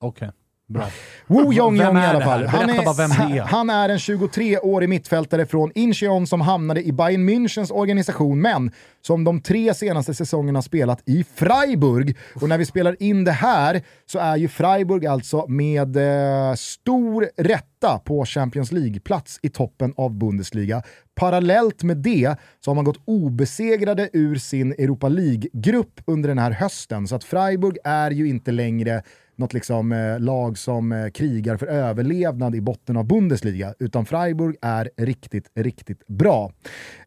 [0.00, 0.30] Okej.
[0.68, 0.86] Bra.
[1.26, 2.46] Woo Yong Vem Yong i är alla fall.
[2.46, 3.40] Han det är.
[3.46, 8.70] han är en 23-årig mittfältare från Incheon som hamnade i Bayern Münchens organisation, men
[9.02, 12.16] som de tre senaste säsongerna spelat i Freiburg.
[12.34, 17.28] Och när vi spelar in det här så är ju Freiburg alltså med eh, stor
[17.76, 20.82] etta på Champions League-plats i toppen av Bundesliga.
[21.14, 26.50] Parallellt med det så har man gått obesegrade ur sin Europa League-grupp under den här
[26.50, 27.08] hösten.
[27.08, 29.02] Så att Freiburg är ju inte längre
[29.36, 34.56] något liksom, eh, lag som eh, krigar för överlevnad i botten av Bundesliga, utan Freiburg
[34.62, 36.52] är riktigt, riktigt bra.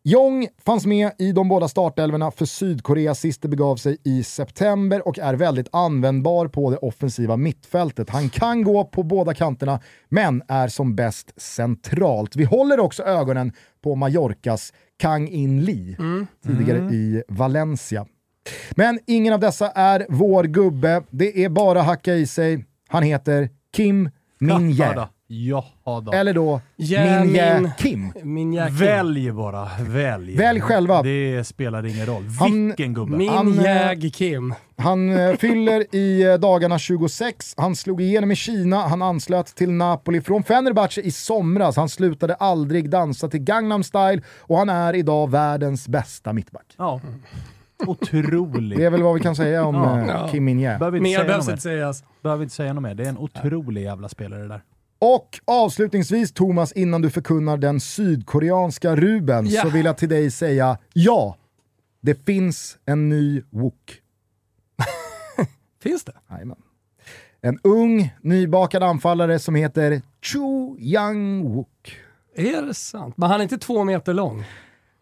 [0.03, 5.07] Jong fanns med i de båda startelverna för Sydkorea sist det begav sig i september
[5.07, 8.09] och är väldigt användbar på det offensiva mittfältet.
[8.09, 9.79] Han kan gå på båda kanterna,
[10.09, 12.35] men är som bäst centralt.
[12.35, 13.51] Vi håller också ögonen
[13.83, 15.95] på Mallorcas Kang In Lee,
[16.45, 18.05] tidigare i Valencia.
[18.71, 21.03] Men ingen av dessa är vår gubbe.
[21.09, 22.65] Det är bara hacka i sig.
[22.87, 25.07] Han heter Kim Min Ja, Jae.
[25.31, 26.11] Jaha då.
[26.11, 27.21] Eller då Jamin.
[27.27, 28.13] Minje Kim.
[28.23, 28.75] Min jäkel.
[28.75, 30.35] Välj bara, välj.
[30.35, 31.01] Välj själva.
[31.03, 32.23] Det spelar ingen roll.
[32.23, 33.17] Vilken gubbe.
[33.17, 34.53] Min Han, eh, jäg Kim.
[34.77, 39.71] Han eh, fyller i eh, dagarna 26, han slog igenom i Kina, han anslöt till
[39.71, 44.95] Napoli från Fenerbahce i somras, han slutade aldrig dansa till Gangnam style och han är
[44.95, 46.65] idag världens bästa mittback.
[46.77, 47.01] Ja.
[47.87, 48.77] Otrolig.
[48.79, 50.05] Det är väl vad vi kan säga om Ja.
[50.07, 50.27] Ja.
[50.31, 51.75] Kim inte, Mer säga behövs något inte mer.
[51.75, 52.03] sägas.
[52.23, 52.95] Behöver inte säga något mer.
[52.95, 54.61] Det är en otrolig jävla spelare det där.
[54.99, 59.61] Och avslutningsvis Thomas, innan du förkunnar den sydkoreanska Ruben, Ja.
[59.61, 61.37] så vill jag till dig säga ja,
[62.01, 64.01] det finns en ny Wook.
[65.83, 66.13] Finns det?
[66.29, 66.57] Jajamän.
[67.41, 70.39] En ung, nybakad anfallare som heter Chu
[70.79, 71.95] Yang-wook.
[72.35, 73.17] Är det sant?
[73.17, 74.43] Men han är inte två meter lång.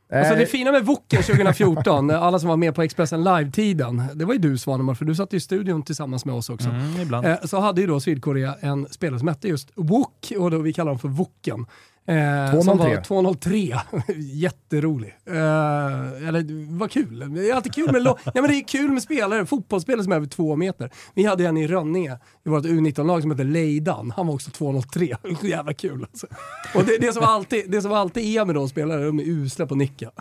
[0.09, 4.25] Alltså Eh, det fina med Woken 2014, alla som var med på Expressen Live-tiden, det
[4.25, 6.69] var ju du Svanemar, för du satt i studion tillsammans med oss också.
[6.69, 7.25] Mm, ibland.
[7.25, 10.73] Eh, så hade ju då Sydkorea en spelare som hette just Wok, och då vi
[10.73, 11.65] kallar dem för Woken.
[12.07, 12.95] Eh, som 203.
[12.95, 13.75] var 203.
[14.17, 15.15] Jätterolig.
[15.25, 17.33] Eh, eller vad kul.
[17.35, 20.15] Det är alltid kul med, ja, men det är kul med spelare, fotbollsspelare som är
[20.15, 20.89] över två meter.
[21.13, 24.13] Vi hade en i Rönninge i vårt U19-lag som hette Leidan.
[24.15, 25.15] Han var också 203.
[25.41, 26.27] Så jävla kul alltså.
[26.75, 29.65] Och det, det, som alltid, det som alltid är med de spelare, de är usla
[29.67, 30.05] på nicka.
[30.05, 30.11] Eh,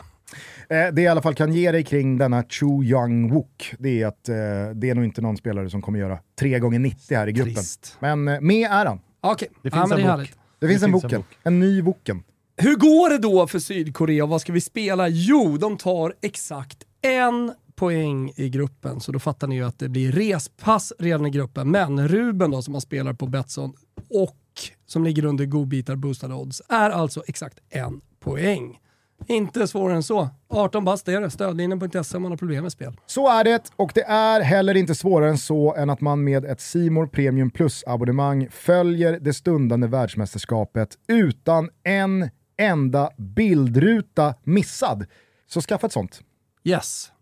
[0.69, 4.29] det jag i alla fall kan ge dig kring denna Chu Young-wook, det är att
[4.29, 4.35] eh,
[4.75, 7.55] det är nog inte någon spelare som kommer göra 3 gånger 90 här i gruppen.
[7.55, 7.97] Trist.
[8.01, 9.01] Men eh, med är han.
[9.21, 10.11] Okej, Det ja, finns det en är bok.
[10.11, 10.37] härligt.
[10.59, 11.39] Det finns Det en finns en bok.
[11.43, 12.23] en ny Woken.
[12.57, 15.09] Hur går det då för Sydkorea och vad ska vi spela?
[15.09, 19.89] Jo, de tar exakt en poäng i gruppen, så då fattar ni ju att det
[19.89, 21.71] blir respass redan i gruppen.
[21.71, 23.73] Men Ruben då, som man spelar på Betsson
[24.11, 24.39] och
[24.87, 28.79] som ligger under godbitar boostade odds, är alltså exakt en poäng.
[29.27, 30.29] Inte svårare än så.
[30.49, 32.97] 18 bast är det, stödlinjen.se om man har problem med spel.
[33.07, 36.45] Så är det, och det är heller inte svårare än så än att man med
[36.45, 45.07] ett Simor Premium Plus-abonnemang följer det stundande världsmästerskapet utan en enda bildruta missad.
[45.47, 46.21] Så skaffa ett sånt.
[46.65, 47.13] Yes.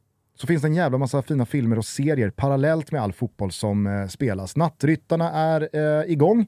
[0.40, 3.86] så finns det en jävla massa fina filmer och serier parallellt med all fotboll som
[3.86, 4.56] eh, spelas.
[4.56, 6.46] Nattryttarna är eh, igång.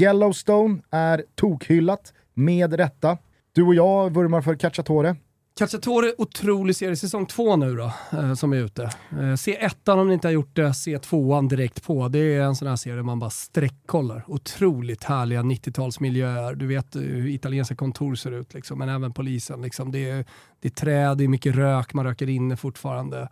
[0.00, 3.18] Yellowstone är tokhyllat, med rätta.
[3.52, 5.16] Du och jag vurmar för Cacciatore.
[5.58, 6.96] Cacciatore, otrolig serie.
[6.96, 8.90] Säsong två nu då, eh, som är ute.
[9.20, 12.08] Eh, se ettan om ni inte har gjort det, se tvåan direkt på.
[12.08, 14.24] Det är en sån här serie man bara sträckkollar.
[14.26, 16.54] Otroligt härliga 90-talsmiljöer.
[16.54, 19.62] Du vet hur italienska kontor ser ut, liksom, men även polisen.
[19.62, 19.92] Liksom.
[19.92, 20.24] Det, är,
[20.60, 23.28] det är träd, det är mycket rök, man röker inne fortfarande.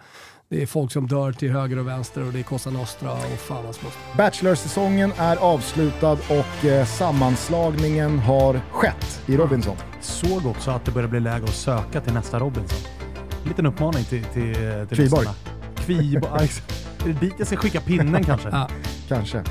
[0.51, 3.39] Det är folk som dör till höger och vänster och det är Cosa Nostra och
[3.39, 4.01] fan hans moster.
[4.17, 9.77] Bachelor-säsongen är avslutad och eh, sammanslagningen har skett i Robinson.
[10.01, 12.79] Såg också att det börjar bli läge att söka till nästa Robinson.
[13.43, 14.99] En liten uppmaning till, till, till Kviborg.
[14.99, 15.35] lyssnarna.
[15.77, 16.49] Kviborg.
[17.05, 18.49] Är det dit jag ska skicka pinnen kanske?
[18.53, 18.69] Ja.
[19.09, 19.39] Kanske.
[19.39, 19.45] Eh,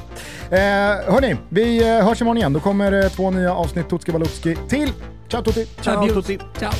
[1.13, 2.53] hörni, vi eh, hörs imorgon igen.
[2.53, 4.91] Då kommer eh, två nya avsnitt Tutski Balutski till.
[5.27, 5.65] Ciao tutti!
[5.81, 6.25] Ciao, Adios.
[6.25, 6.39] tutti.
[6.59, 6.71] Ciao.